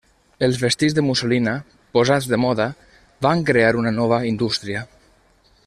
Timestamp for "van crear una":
3.27-3.93